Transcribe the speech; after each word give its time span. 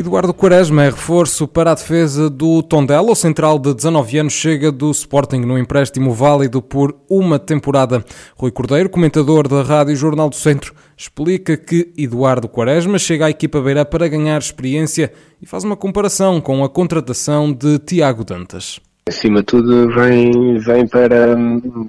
Eduardo 0.00 0.32
Quaresma 0.32 0.84
é 0.84 0.86
reforço 0.86 1.46
para 1.46 1.72
a 1.72 1.74
defesa 1.74 2.30
do 2.30 2.62
Tondela. 2.62 3.12
O 3.12 3.14
central 3.14 3.58
de 3.58 3.74
19 3.74 4.18
anos 4.18 4.32
chega 4.32 4.72
do 4.72 4.90
Sporting 4.90 5.40
no 5.40 5.58
empréstimo 5.58 6.14
válido 6.14 6.62
por 6.62 6.96
uma 7.06 7.38
temporada. 7.38 8.02
Rui 8.34 8.50
Cordeiro, 8.50 8.88
comentador 8.88 9.46
da 9.46 9.62
Rádio 9.62 9.94
Jornal 9.94 10.30
do 10.30 10.36
Centro, 10.36 10.74
explica 10.96 11.54
que 11.54 11.92
Eduardo 11.98 12.48
Quaresma 12.48 12.98
chega 12.98 13.26
à 13.26 13.30
equipa 13.30 13.60
beira 13.60 13.84
para 13.84 14.08
ganhar 14.08 14.38
experiência 14.38 15.12
e 15.38 15.44
faz 15.44 15.64
uma 15.64 15.76
comparação 15.76 16.40
com 16.40 16.64
a 16.64 16.68
contratação 16.70 17.52
de 17.52 17.78
Tiago 17.78 18.24
Dantas 18.24 18.80
acima 19.06 19.40
de 19.40 19.46
tudo 19.46 19.88
vem, 19.88 20.58
vem 20.58 20.86
para, 20.86 21.36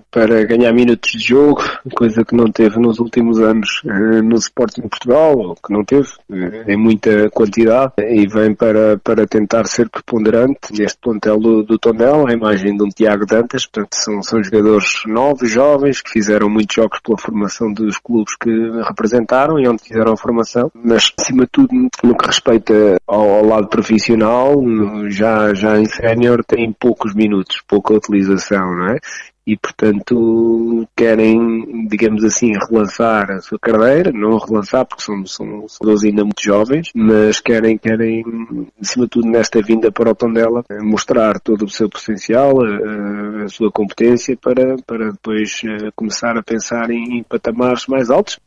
para 0.09 0.43
ganhar 0.45 0.73
minutos 0.73 1.11
de 1.11 1.27
jogo, 1.27 1.63
coisa 1.93 2.25
que 2.25 2.35
não 2.35 2.51
teve 2.51 2.79
nos 2.79 2.99
últimos 2.99 3.39
anos 3.39 3.81
eh, 3.85 4.21
no 4.21 4.35
Sporting 4.35 4.81
Portugal, 4.81 5.37
ou 5.37 5.55
que 5.55 5.71
não 5.71 5.83
teve 5.83 6.07
eh, 6.31 6.73
em 6.73 6.77
muita 6.77 7.29
quantidade, 7.29 7.93
e 7.99 8.27
vem 8.27 8.55
para, 8.55 8.97
para 8.97 9.27
tentar 9.27 9.65
ser 9.65 9.89
preponderante. 9.89 10.59
Neste 10.71 10.97
plantel 10.99 11.39
do, 11.39 11.63
do 11.63 11.77
Tondela, 11.77 12.29
a 12.29 12.33
imagem 12.33 12.75
de 12.75 12.83
um 12.83 12.89
Tiago 12.89 13.25
Dantas, 13.25 13.65
portanto 13.65 13.93
são, 13.93 14.23
são 14.23 14.43
jogadores 14.43 15.01
novos, 15.05 15.49
jovens, 15.51 16.01
que 16.01 16.09
fizeram 16.09 16.49
muitos 16.49 16.75
jogos 16.75 16.99
pela 17.03 17.17
formação 17.17 17.71
dos 17.71 17.97
clubes 17.97 18.35
que 18.35 18.49
representaram 18.87 19.59
e 19.59 19.67
onde 19.67 19.83
fizeram 19.83 20.13
a 20.13 20.17
formação, 20.17 20.71
mas 20.73 21.13
acima 21.19 21.43
de 21.43 21.49
tudo 21.51 21.69
no 22.03 22.17
que 22.17 22.25
respeita 22.25 22.97
ao, 23.07 23.29
ao 23.29 23.45
lado 23.45 23.67
profissional, 23.67 24.55
já, 25.09 25.53
já 25.53 25.79
em 25.79 25.85
sénior 25.85 26.43
tem 26.43 26.71
poucos 26.71 27.10
poucos 27.11 27.15
minutos, 27.15 27.61
pouca 27.67 27.93
utilização, 27.93 28.75
não 28.75 28.87
é? 28.87 28.97
E, 29.45 29.57
portanto, 29.57 30.87
querem, 30.95 31.87
digamos 31.87 32.23
assim, 32.23 32.51
relançar 32.69 33.31
a 33.31 33.41
sua 33.41 33.57
carreira, 33.59 34.11
não 34.11 34.37
relançar 34.37 34.85
porque 34.85 35.03
são, 35.03 35.25
são, 35.25 35.65
são 35.67 35.89
ainda 36.05 36.23
muito 36.23 36.43
jovens, 36.43 36.91
mas 36.93 37.39
querem, 37.39 37.75
querem, 37.75 38.23
acima 38.79 39.05
de 39.05 39.09
tudo, 39.09 39.27
nesta 39.27 39.59
vinda 39.59 39.91
para 39.91 40.11
o 40.11 40.15
Tondela, 40.15 40.63
mostrar 40.81 41.39
todo 41.39 41.65
o 41.65 41.69
seu 41.69 41.89
potencial, 41.89 42.53
a, 42.61 43.45
a 43.45 43.49
sua 43.49 43.71
competência 43.71 44.37
para, 44.37 44.75
para 44.85 45.11
depois 45.11 45.59
eh, 45.65 45.89
começar 45.95 46.37
a 46.37 46.43
pensar 46.43 46.91
em, 46.91 47.17
em 47.17 47.23
patamares 47.23 47.87
mais 47.87 48.11
altos. 48.11 48.39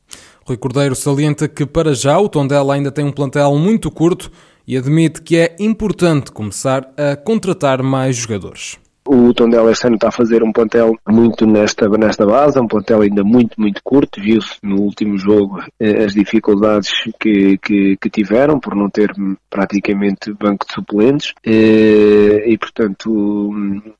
Rui 0.46 0.56
Cordeiro 0.56 0.94
salienta 0.94 1.48
que 1.48 1.66
para 1.66 1.92
já 1.92 2.18
o 2.20 2.28
Tondela 2.28 2.74
ainda 2.74 2.92
tem 2.92 3.04
um 3.04 3.12
plantel 3.12 3.56
muito 3.56 3.90
curto 3.90 4.30
e 4.66 4.76
admite 4.76 5.22
que 5.22 5.36
é 5.36 5.56
importante 5.58 6.32
começar 6.32 6.92
a 6.96 7.16
contratar 7.16 7.82
mais 7.82 8.16
jogadores. 8.16 8.78
O 9.06 9.34
Tondela 9.34 9.70
este 9.70 9.86
ano 9.86 9.96
está 9.96 10.08
a 10.08 10.12
fazer 10.12 10.42
um 10.42 10.50
plantel 10.50 10.98
muito 11.06 11.46
nesta, 11.46 11.86
nesta 11.90 12.24
base, 12.24 12.58
é 12.58 12.62
um 12.62 12.66
plantel 12.66 13.02
ainda 13.02 13.22
muito, 13.22 13.60
muito 13.60 13.82
curto. 13.84 14.18
Viu-se 14.18 14.56
no 14.62 14.80
último 14.80 15.18
jogo 15.18 15.62
eh, 15.78 16.04
as 16.04 16.14
dificuldades 16.14 16.90
que, 17.20 17.58
que, 17.58 17.98
que, 17.98 18.08
tiveram 18.08 18.58
por 18.58 18.74
não 18.74 18.88
ter 18.88 19.12
praticamente 19.50 20.32
banco 20.32 20.66
de 20.66 20.72
suplentes 20.72 21.34
eh, 21.44 22.44
e, 22.46 22.56
portanto, 22.56 23.52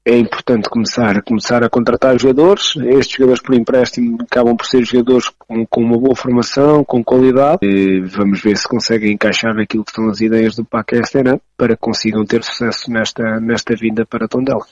é 0.06 0.16
importante 0.16 0.70
começar, 0.70 1.22
começar 1.22 1.62
a 1.62 1.68
contratar 1.68 2.18
jogadores. 2.18 2.74
Estes 2.76 3.18
jogadores 3.18 3.42
por 3.42 3.54
empréstimo 3.54 4.16
acabam 4.22 4.56
por 4.56 4.64
ser 4.64 4.86
jogadores 4.86 5.30
com, 5.38 5.66
com 5.66 5.82
uma 5.82 5.98
boa 5.98 6.16
formação, 6.16 6.82
com 6.82 7.04
qualidade. 7.04 7.58
E 7.62 8.00
vamos 8.00 8.40
ver 8.40 8.56
se 8.56 8.66
conseguem 8.66 9.12
encaixar 9.12 9.54
naquilo 9.54 9.84
que 9.84 9.92
são 9.92 10.08
as 10.08 10.22
ideias 10.22 10.56
do 10.56 10.64
PAC 10.64 10.94
este 10.94 11.18
ano 11.18 11.38
para 11.58 11.74
que 11.74 11.80
consigam 11.80 12.24
ter 12.24 12.42
sucesso 12.42 12.90
nesta, 12.90 13.38
nesta 13.38 13.76
vinda 13.76 14.06
para 14.06 14.26
Tondela. 14.26 14.64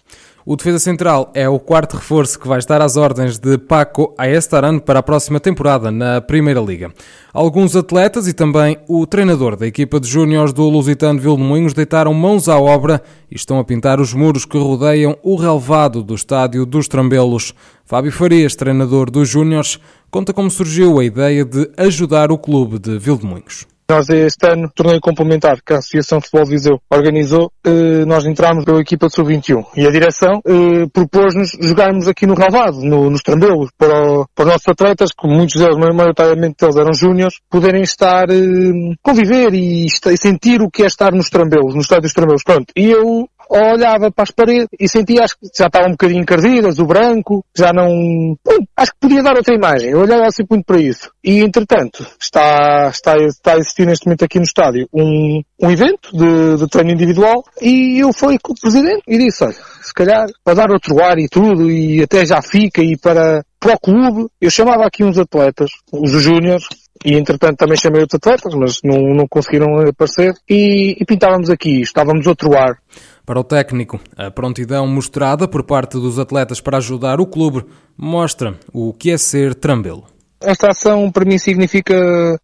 O 0.45 0.57
defesa 0.57 0.81
central 0.81 1.31
é 1.35 1.49
o 1.49 1.59
quarto 1.61 1.97
reforço 1.97 2.39
que 2.39 2.49
vai 2.49 2.59
estar 2.59 2.83
às 2.83 2.97
ordens 2.97 3.39
de 3.39 3.57
Paco 3.57 4.13
Aestaran 4.19 4.81
para 4.81 4.99
a 4.99 5.03
próxima 5.03 5.39
temporada 5.39 5.93
na 5.93 6.21
Primeira 6.21 6.61
Liga. 6.61 6.93
Alguns 7.33 7.77
atletas 7.77 8.27
e 8.27 8.33
também 8.33 8.77
o 8.89 9.07
treinador 9.07 9.55
da 9.55 9.69
equipa 9.69 10.01
de 10.01 10.09
júniores 10.09 10.53
do 10.53 10.69
Lusitano 10.69 11.21
Vilmoinhos 11.21 11.73
deitaram 11.73 12.13
mãos 12.13 12.49
à 12.49 12.59
obra 12.59 13.01
e 13.31 13.37
estão 13.37 13.61
a 13.61 13.65
pintar 13.65 14.01
os 14.01 14.13
muros 14.13 14.45
que 14.45 14.59
rodeiam 14.59 15.17
o 15.23 15.37
relevado 15.37 16.03
do 16.03 16.15
estádio 16.15 16.67
dos 16.67 16.89
Trambelos. 16.89 17.55
Fábio 17.85 18.11
Farias, 18.11 18.57
treinador 18.57 19.11
dos 19.13 19.29
júniores, 19.29 19.79
conta 20.11 20.33
como 20.33 20.51
surgiu 20.51 20.99
a 20.99 21.05
ideia 21.05 21.45
de 21.45 21.71
ajudar 21.77 22.33
o 22.33 22.39
clube 22.39 22.81
de 22.81 22.99
Vilmoinhos. 22.99 23.72
Nós 23.93 24.09
este 24.09 24.49
ano, 24.49 24.71
torneio 24.75 25.03
complementar 25.03 25.61
que 25.61 25.75
a 25.75 25.77
Associação 25.77 26.19
de 26.19 26.25
Futebol 26.25 26.45
de 26.47 26.51
Viseu 26.53 26.81
organizou, 26.91 27.53
eh, 27.63 28.07
nós 28.07 28.25
entramos 28.25 28.65
pela 28.65 28.81
equipa 28.81 29.07
de 29.07 29.15
sub-21 29.15 29.67
e 29.77 29.87
a 29.87 29.91
direção 29.91 30.41
eh, 30.47 30.87
propôs-nos 30.91 31.51
jogarmos 31.61 32.09
aqui 32.09 32.27
no 32.27 32.33
Ralvado, 32.33 32.79
no, 32.81 33.11
nos 33.11 33.21
Trambelos, 33.21 33.69
para, 33.77 34.25
para 34.35 34.45
os 34.47 34.51
nossos 34.51 34.67
atletas, 34.67 35.11
que 35.13 35.29
muitos 35.29 35.61
deles, 35.61 35.77
maioritariamente 35.77 36.57
deles 36.59 36.77
eram 36.77 36.95
júniores, 36.95 37.35
poderem 37.51 37.83
estar, 37.83 38.31
eh, 38.31 38.95
conviver 39.03 39.53
e, 39.53 39.85
e, 39.85 40.17
sentir 40.17 40.63
o 40.63 40.71
que 40.71 40.85
é 40.85 40.87
estar 40.87 41.13
nos 41.13 41.29
Trambelos, 41.29 41.75
no 41.75 41.83
estádio 41.83 42.05
dos 42.05 42.15
Trambelos. 42.15 42.43
Pronto. 42.43 42.73
E 42.75 42.91
eu 42.91 43.29
olhava 43.59 44.11
para 44.11 44.25
as 44.25 44.31
paredes 44.31 44.69
e 44.79 44.89
sentia 44.89 45.25
acho 45.25 45.39
que 45.39 45.47
já 45.57 45.67
estavam 45.67 45.89
um 45.89 45.93
bocadinho 45.93 46.23
encardidas, 46.23 46.79
o 46.79 46.87
branco, 46.87 47.45
já 47.57 47.73
não... 47.73 48.37
Acho 48.77 48.93
que 48.93 49.01
podia 49.01 49.23
dar 49.23 49.37
outra 49.37 49.55
imagem. 49.55 49.91
Eu 49.91 50.01
olhava 50.01 50.27
assim 50.27 50.45
muito 50.49 50.65
para 50.65 50.81
isso. 50.81 51.11
E, 51.23 51.41
entretanto, 51.41 52.07
está, 52.21 52.89
está, 52.89 53.17
está 53.17 53.55
a 53.55 53.59
existir 53.59 53.87
neste 53.87 54.07
momento 54.07 54.25
aqui 54.25 54.39
no 54.39 54.45
estádio 54.45 54.89
um, 54.93 55.43
um 55.61 55.71
evento 55.71 56.11
de, 56.13 56.57
de 56.59 56.69
treino 56.69 56.93
individual 56.93 57.45
e 57.61 58.03
eu 58.03 58.13
fui 58.13 58.39
com 58.39 58.53
o 58.53 58.61
presidente 58.61 59.03
e 59.07 59.19
disse, 59.19 59.45
olha, 59.45 59.55
se 59.83 59.95
calhar, 59.95 60.27
para 60.45 60.55
dar 60.55 60.71
outro 60.71 61.03
ar 61.03 61.19
e 61.19 61.29
tudo, 61.29 61.71
e 61.71 62.03
até 62.03 62.25
já 62.25 62.41
fica, 62.41 62.83
e 62.83 62.97
para, 62.97 63.45
para 63.61 63.75
o 63.75 63.81
clube, 63.81 64.29
eu 64.41 64.51
chamava 64.51 64.87
aqui 64.87 65.05
uns 65.05 65.19
atletas, 65.19 65.71
os 65.93 66.11
júniores, 66.11 66.65
e 67.05 67.15
entretanto 67.15 67.57
também 67.57 67.77
chamei 67.77 68.01
outros 68.01 68.17
atletas, 68.17 68.55
mas 68.55 68.79
não, 68.83 69.15
não 69.15 69.27
conseguiram 69.29 69.81
aparecer, 69.87 70.33
e, 70.49 70.97
e 70.99 71.05
pintávamos 71.05 71.51
aqui 71.51 71.81
estávamos 71.81 72.27
outro 72.27 72.57
ar. 72.57 72.79
Para 73.25 73.39
o 73.39 73.45
técnico, 73.45 74.01
a 74.17 74.31
prontidão 74.31 74.87
mostrada 74.87 75.47
por 75.47 75.63
parte 75.63 75.93
dos 75.93 76.19
atletas 76.19 76.61
para 76.61 76.79
ajudar 76.79 77.21
o 77.21 77.27
clube 77.27 77.65
mostra 77.97 78.59
o 78.73 78.93
que 78.93 79.13
é 79.13 79.19
ser 79.19 79.55
trambelo. 79.55 80.07
Esta 80.45 80.71
ação 80.71 81.11
para 81.11 81.25
mim 81.25 81.39
significa 81.39 81.95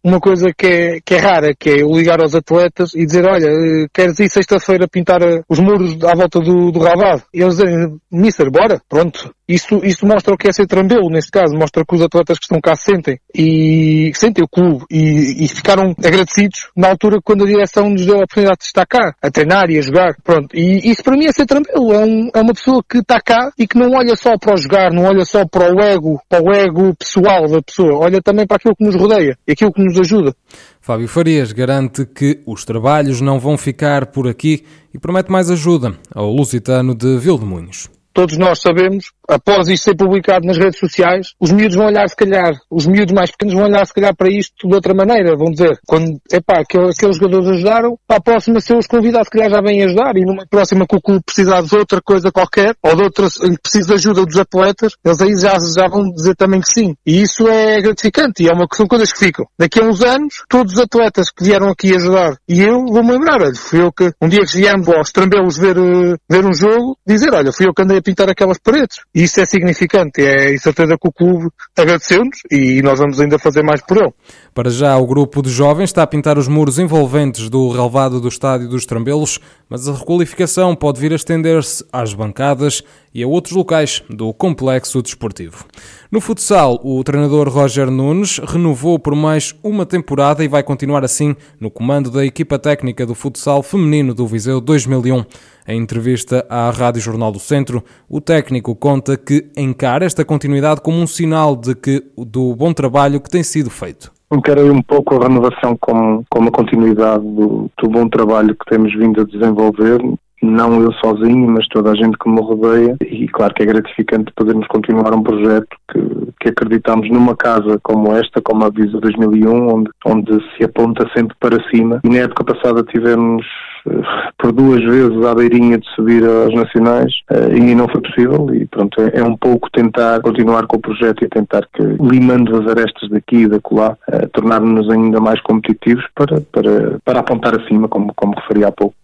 uma 0.03 0.19
coisa 0.19 0.51
que 0.55 0.65
é, 0.65 0.99
que 1.03 1.15
é 1.15 1.17
rara, 1.17 1.53
que 1.57 1.69
é 1.69 1.75
ligar 1.77 2.21
aos 2.21 2.35
atletas 2.35 2.93
e 2.93 3.05
dizer, 3.05 3.25
olha, 3.25 3.49
queres 3.93 4.19
ir 4.19 4.29
sexta-feira 4.29 4.87
pintar 4.87 5.19
os 5.47 5.59
muros 5.59 5.97
à 6.03 6.15
volta 6.15 6.39
do, 6.39 6.71
do 6.71 6.79
Ravado? 6.79 7.23
E 7.33 7.41
eles 7.41 7.57
dizem, 7.57 7.99
Mister, 8.11 8.49
bora, 8.51 8.81
pronto. 8.87 9.33
Isso, 9.49 9.81
isso 9.83 10.05
mostra 10.05 10.31
o 10.31 10.37
que 10.37 10.47
é 10.47 10.51
ser 10.51 10.67
trambelo, 10.67 11.09
neste 11.09 11.31
caso, 11.31 11.57
mostra 11.57 11.83
que 11.83 11.95
os 11.95 12.01
atletas 12.03 12.37
que 12.37 12.43
estão 12.43 12.61
cá 12.61 12.75
sentem 12.75 13.19
e 13.33 14.11
sentem 14.13 14.43
o 14.43 14.47
clube 14.47 14.85
e, 14.91 15.43
e 15.43 15.47
ficaram 15.47 15.95
agradecidos 16.05 16.69
na 16.77 16.89
altura 16.89 17.17
quando 17.23 17.45
a 17.45 17.47
direção 17.47 17.89
nos 17.89 18.05
deu 18.05 18.15
a 18.15 18.23
oportunidade 18.23 18.59
de 18.59 18.65
estar 18.65 18.85
cá, 18.85 19.15
a 19.19 19.31
treinar 19.31 19.71
e 19.71 19.79
a 19.79 19.81
jogar, 19.81 20.15
pronto. 20.23 20.55
E 20.55 20.91
isso 20.91 21.03
para 21.03 21.17
mim 21.17 21.25
é 21.25 21.31
ser 21.31 21.47
trambelo, 21.47 21.91
é, 21.91 22.05
um, 22.05 22.29
é 22.31 22.41
uma 22.41 22.53
pessoa 22.53 22.83
que 22.87 22.99
está 22.99 23.19
cá 23.19 23.51
e 23.57 23.67
que 23.67 23.75
não 23.75 23.89
olha 23.93 24.15
só 24.15 24.37
para 24.37 24.53
o 24.53 24.57
jogar, 24.57 24.91
não 24.93 25.05
olha 25.05 25.25
só 25.25 25.43
para 25.47 25.73
o 25.73 25.81
ego, 25.81 26.21
para 26.29 26.43
o 26.43 26.53
ego 26.53 26.95
pessoal 26.95 27.47
da 27.47 27.59
pessoa, 27.59 27.88
olha 27.93 28.21
também 28.21 28.45
para 28.45 28.57
aquilo 28.57 28.75
que 28.75 28.83
nos 28.83 28.95
rodeia 28.95 29.37
e 29.47 29.51
aquilo 29.51 29.71
que 29.71 29.83
nos 29.83 29.97
ajuda. 29.99 30.33
Fábio 30.81 31.07
Farias 31.07 31.51
garante 31.51 32.05
que 32.05 32.41
os 32.45 32.65
trabalhos 32.65 33.21
não 33.21 33.39
vão 33.39 33.57
ficar 33.57 34.07
por 34.07 34.27
aqui 34.27 34.63
e 34.93 34.99
promete 34.99 35.31
mais 35.31 35.49
ajuda 35.49 35.93
ao 36.13 36.31
Lusitano 36.31 36.95
de 36.95 37.17
Vildemunhos 37.17 37.89
todos 38.13 38.37
nós 38.37 38.59
sabemos, 38.59 39.05
após 39.27 39.67
isto 39.67 39.83
ser 39.83 39.95
publicado 39.95 40.45
nas 40.45 40.57
redes 40.57 40.79
sociais, 40.79 41.27
os 41.39 41.51
miúdos 41.51 41.75
vão 41.75 41.87
olhar 41.87 42.07
se 42.09 42.15
calhar, 42.15 42.53
os 42.69 42.85
miúdos 42.85 43.13
mais 43.13 43.31
pequenos 43.31 43.53
vão 43.53 43.65
olhar 43.65 43.85
se 43.85 43.93
calhar 43.93 44.15
para 44.15 44.29
isto 44.29 44.67
de 44.67 44.73
outra 44.73 44.93
maneira, 44.93 45.35
vão 45.35 45.51
dizer, 45.51 45.77
quando, 45.87 46.19
epá, 46.31 46.59
aqueles, 46.59 46.95
aqueles 46.95 47.17
jogadores 47.17 47.47
ajudaram, 47.49 47.97
para 48.07 48.17
a 48.17 48.21
próxima 48.21 48.59
se 48.59 48.73
os 48.73 48.87
convidar 48.87 49.23
se 49.23 49.29
calhar 49.29 49.49
já 49.49 49.61
vêm 49.61 49.83
ajudar 49.83 50.15
e 50.17 50.25
numa 50.25 50.45
próxima 50.49 50.85
que 50.87 50.95
o 50.95 51.01
clube 51.01 51.21
precisar 51.25 51.61
de 51.61 51.77
outra 51.77 52.01
coisa 52.01 52.31
qualquer, 52.31 52.75
ou 52.83 52.95
de 52.95 53.03
outra, 53.03 53.27
precisa 53.61 53.87
de 53.89 53.93
ajuda 53.93 54.25
dos 54.25 54.37
atletas, 54.37 54.93
eles 55.05 55.21
aí 55.21 55.37
já, 55.37 55.57
já 55.75 55.87
vão 55.87 56.09
dizer 56.11 56.35
também 56.35 56.61
que 56.61 56.69
sim. 56.69 56.95
E 57.05 57.21
isso 57.21 57.47
é 57.47 57.81
gratificante 57.81 58.43
e 58.43 58.47
é 58.47 58.53
uma, 58.53 58.67
são 58.73 58.87
coisas 58.87 59.11
que 59.11 59.19
ficam. 59.19 59.45
Daqui 59.57 59.81
a 59.81 59.85
uns 59.85 60.01
anos, 60.01 60.33
todos 60.49 60.73
os 60.73 60.79
atletas 60.79 61.29
que 61.29 61.43
vieram 61.43 61.69
aqui 61.69 61.95
ajudar 61.95 62.35
e 62.47 62.61
eu 62.61 62.85
vou-me 62.85 63.11
lembrar, 63.11 63.41
olha, 63.41 63.55
fui 63.55 63.81
eu 63.81 63.91
que, 63.91 64.11
um 64.21 64.27
dia 64.27 64.41
que 64.41 64.57
viemos 64.57 64.87
aos 64.89 65.11
Trambelos 65.11 65.57
ver, 65.57 65.77
eh, 65.77 66.15
ver 66.29 66.45
um 66.45 66.53
jogo, 66.53 66.97
dizer, 67.05 67.33
olha, 67.33 67.51
fui 67.51 67.67
eu 67.67 67.73
que 67.73 67.81
andei 67.81 67.98
a 67.99 68.01
pintar 68.01 68.29
aquelas 68.29 68.57
paredes. 68.57 68.97
E 69.13 69.23
isso 69.23 69.39
é 69.39 69.45
significante. 69.45 70.21
É 70.21 70.57
certeza 70.57 70.97
que 70.99 71.07
o 71.07 71.11
clube 71.11 71.49
agradeceu-nos 71.77 72.39
e 72.51 72.81
nós 72.81 72.99
vamos 72.99 73.19
ainda 73.19 73.37
fazer 73.37 73.63
mais 73.63 73.81
por 73.81 73.97
ele. 73.97 74.13
Para 74.53 74.69
já, 74.69 74.97
o 74.97 75.05
grupo 75.05 75.41
de 75.41 75.49
jovens 75.49 75.89
está 75.89 76.03
a 76.03 76.07
pintar 76.07 76.37
os 76.37 76.47
muros 76.47 76.79
envolventes 76.79 77.49
do 77.49 77.69
relevado 77.69 78.19
do 78.19 78.27
estádio 78.27 78.67
dos 78.67 78.85
Trambelos, 78.85 79.39
mas 79.69 79.87
a 79.87 79.93
requalificação 79.93 80.75
pode 80.75 80.99
vir 80.99 81.13
a 81.13 81.15
estender-se 81.15 81.85
às 81.93 82.13
bancadas 82.13 82.81
e 83.13 83.21
a 83.21 83.27
outros 83.27 83.55
locais 83.55 84.03
do 84.09 84.33
complexo 84.33 85.01
desportivo. 85.01 85.65
No 86.11 86.19
futsal, 86.19 86.79
o 86.83 87.03
treinador 87.03 87.47
Roger 87.47 87.91
Nunes 87.91 88.39
renovou 88.39 88.97
por 88.97 89.15
mais 89.15 89.53
uma 89.61 89.85
temporada 89.85 90.43
e 90.43 90.47
vai 90.47 90.63
continuar 90.63 91.05
assim 91.05 91.35
no 91.59 91.69
comando 91.69 92.09
da 92.09 92.25
equipa 92.25 92.57
técnica 92.57 93.05
do 93.05 93.13
futsal 93.13 93.61
feminino 93.61 94.13
do 94.13 94.25
Viseu 94.25 94.59
2001. 94.59 95.23
Em 95.67 95.79
entrevista 95.79 96.43
à 96.49 96.71
Rádio 96.71 97.01
Jornal 97.01 97.31
do 97.31 97.39
Centro, 97.39 97.83
o 98.09 98.19
técnico 98.19 98.75
conta 98.75 99.15
que 99.15 99.51
encara 99.55 100.03
esta 100.03 100.25
continuidade 100.25 100.81
como 100.81 100.97
um 100.97 101.05
sinal 101.05 101.55
de 101.55 101.75
que 101.75 102.03
do 102.17 102.55
bom 102.55 102.73
trabalho 102.73 103.21
que 103.21 103.29
tem 103.29 103.43
sido 103.43 103.69
feito. 103.69 104.11
Encarei 104.31 104.69
um 104.69 104.81
pouco 104.81 105.15
a 105.15 105.27
renovação 105.27 105.75
como, 105.79 106.23
como 106.29 106.49
a 106.49 106.51
continuidade 106.51 107.23
do, 107.23 107.69
do 107.81 107.89
bom 107.89 108.07
trabalho 108.07 108.55
que 108.55 108.69
temos 108.69 108.93
vindo 108.93 109.21
a 109.21 109.25
desenvolver 109.25 109.99
não 110.41 110.81
eu 110.81 110.91
sozinho, 110.93 111.49
mas 111.49 111.67
toda 111.67 111.91
a 111.91 111.95
gente 111.95 112.17
que 112.17 112.29
me 112.29 112.41
rodeia. 112.41 112.95
E 113.01 113.27
claro 113.27 113.53
que 113.53 113.63
é 113.63 113.65
gratificante 113.65 114.31
podermos 114.35 114.67
continuar 114.67 115.13
um 115.13 115.23
projeto 115.23 115.67
que, 115.91 115.99
que 116.41 116.49
acreditamos 116.49 117.09
numa 117.09 117.35
casa 117.35 117.79
como 117.83 118.15
esta, 118.15 118.41
como 118.41 118.63
a 118.63 118.69
Visa 118.69 118.99
2001, 118.99 119.75
onde, 119.75 119.89
onde 120.05 120.31
se 120.55 120.63
aponta 120.63 121.09
sempre 121.15 121.35
para 121.39 121.63
cima. 121.69 121.99
E 122.03 122.09
na 122.09 122.19
época 122.19 122.43
passada 122.43 122.83
tivemos 122.83 123.45
eh, 123.87 124.01
por 124.37 124.51
duas 124.51 124.81
vezes 124.83 125.25
à 125.25 125.35
beirinha 125.35 125.77
de 125.77 125.87
subir 125.95 126.23
aos 126.23 126.53
nacionais 126.53 127.11
eh, 127.31 127.57
e 127.57 127.75
não 127.75 127.87
foi 127.87 128.01
possível. 128.01 128.53
E 128.53 128.65
pronto, 128.67 129.01
é, 129.01 129.19
é 129.19 129.23
um 129.23 129.35
pouco 129.35 129.69
tentar 129.71 130.21
continuar 130.21 130.65
com 130.67 130.77
o 130.77 130.81
projeto 130.81 131.23
e 131.23 131.29
tentar 131.29 131.67
que, 131.73 131.83
limando 131.83 132.61
as 132.61 132.67
arestas 132.67 133.09
daqui 133.09 133.43
e 133.43 133.47
da 133.47 133.59
colar, 133.59 133.97
eh, 134.11 134.27
tornar-nos 134.33 134.89
ainda 134.89 135.19
mais 135.19 135.41
competitivos 135.41 136.05
para, 136.15 136.41
para, 136.51 136.99
para 137.03 137.19
apontar 137.19 137.59
acima, 137.59 137.87
como, 137.87 138.13
como 138.15 138.35
referi 138.35 138.63
há 138.63 138.71
pouco. 138.71 138.95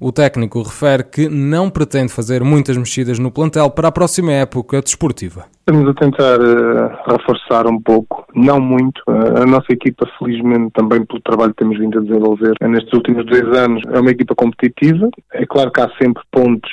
O 0.00 0.12
técnico 0.12 0.62
refere 0.62 1.02
que 1.02 1.28
não 1.28 1.68
pretende 1.68 2.12
fazer 2.12 2.44
muitas 2.44 2.76
mexidas 2.76 3.18
no 3.18 3.32
plantel 3.32 3.68
para 3.70 3.88
a 3.88 3.92
próxima 3.92 4.32
época 4.32 4.80
desportiva. 4.80 5.46
Estamos 5.68 5.90
a 5.90 5.92
tentar 5.92 6.40
uh, 6.40 7.12
reforçar 7.12 7.66
um 7.66 7.78
pouco, 7.78 8.24
não 8.34 8.58
muito. 8.58 9.02
Uh, 9.06 9.42
a 9.42 9.44
nossa 9.44 9.70
equipa, 9.70 10.08
felizmente, 10.18 10.70
também 10.72 11.04
pelo 11.04 11.20
trabalho 11.20 11.50
que 11.50 11.58
temos 11.58 11.78
vindo 11.78 11.98
a 11.98 12.00
desenvolver 12.00 12.54
uh, 12.62 12.68
nestes 12.68 12.90
últimos 12.94 13.26
dois 13.26 13.54
anos, 13.54 13.82
é 13.92 14.00
uma 14.00 14.10
equipa 14.10 14.34
competitiva. 14.34 15.10
É 15.34 15.44
claro 15.44 15.70
que 15.70 15.82
há 15.82 15.90
sempre 16.00 16.22
pontos 16.32 16.70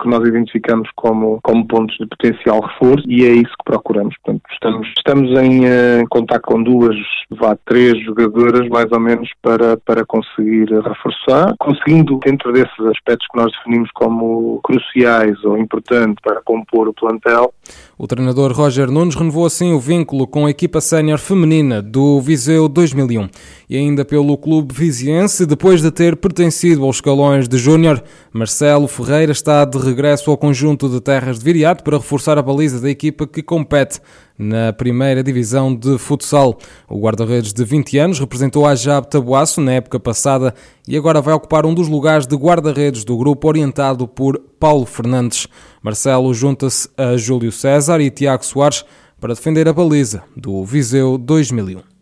que 0.00 0.08
nós 0.08 0.24
identificamos 0.28 0.88
como, 0.94 1.40
como 1.42 1.66
pontos 1.66 1.96
de 1.98 2.06
potencial 2.06 2.60
reforço 2.60 3.02
e 3.08 3.24
é 3.24 3.32
isso 3.32 3.50
que 3.50 3.64
procuramos. 3.64 4.14
Portanto, 4.22 4.44
estamos, 4.52 4.88
estamos 4.96 5.40
em 5.40 5.64
uh, 5.64 6.08
contato 6.08 6.42
com 6.42 6.62
duas, 6.62 6.94
vá, 7.30 7.56
três 7.66 8.00
jogadoras, 8.04 8.68
mais 8.68 8.86
ou 8.92 9.00
menos, 9.00 9.28
para, 9.42 9.76
para 9.78 10.06
conseguir 10.06 10.68
reforçar, 10.70 11.52
conseguindo, 11.58 12.20
dentro 12.24 12.52
desses 12.52 12.78
aspectos 12.78 13.26
que 13.26 13.40
nós 13.40 13.50
definimos 13.50 13.90
como 13.92 14.60
cruciais 14.62 15.42
ou 15.42 15.58
importantes 15.58 16.22
para 16.22 16.40
compor 16.42 16.86
o 16.86 16.94
plantel. 16.94 17.52
O 17.98 18.06
treinador 18.06 18.35
treinador 18.36 18.52
Roger 18.52 18.90
Nunes 18.90 19.14
renovou 19.14 19.46
assim 19.46 19.72
o 19.72 19.80
vínculo 19.80 20.26
com 20.26 20.44
a 20.44 20.50
equipa 20.50 20.78
sénior 20.78 21.18
feminina 21.18 21.80
do 21.80 22.20
Viseu 22.20 22.68
2001 22.68 23.30
e 23.68 23.76
ainda 23.76 24.04
pelo 24.04 24.36
clube 24.36 24.74
viziense, 24.74 25.46
depois 25.46 25.80
de 25.80 25.90
ter 25.90 26.16
pertencido 26.16 26.84
aos 26.84 26.96
escalões 26.96 27.48
de 27.48 27.56
júnior, 27.56 28.02
Marcelo 28.32 28.86
Ferreira 28.86 29.32
está 29.32 29.64
de 29.64 29.78
regresso 29.78 30.30
ao 30.30 30.36
conjunto 30.36 30.86
de 30.88 31.00
terras 31.00 31.38
de 31.38 31.44
Viriato 31.44 31.82
para 31.82 31.96
reforçar 31.96 32.36
a 32.36 32.42
baliza 32.42 32.78
da 32.78 32.90
equipa 32.90 33.26
que 33.26 33.42
compete 33.42 34.00
na 34.38 34.72
primeira 34.72 35.22
divisão 35.22 35.74
de 35.74 35.98
futsal. 35.98 36.58
O 36.88 36.98
guarda-redes 36.98 37.52
de 37.52 37.64
20 37.64 37.98
anos 37.98 38.18
representou 38.18 38.66
a 38.66 38.74
Jab 38.74 39.08
Tabuaço 39.08 39.60
na 39.60 39.72
época 39.72 39.98
passada 39.98 40.54
e 40.86 40.96
agora 40.96 41.20
vai 41.20 41.34
ocupar 41.34 41.66
um 41.66 41.74
dos 41.74 41.88
lugares 41.88 42.26
de 42.26 42.36
guarda-redes 42.36 43.04
do 43.04 43.16
grupo 43.16 43.48
orientado 43.48 44.06
por 44.06 44.38
Paulo 44.58 44.86
Fernandes. 44.86 45.46
Marcelo 45.82 46.32
junta-se 46.34 46.88
a 46.96 47.16
Júlio 47.16 47.52
César 47.52 48.00
e 48.00 48.10
Tiago 48.10 48.44
Soares 48.44 48.84
para 49.20 49.34
defender 49.34 49.68
a 49.68 49.72
baliza 49.72 50.22
do 50.36 50.64
Viseu 50.64 51.16
2001. 51.18 51.95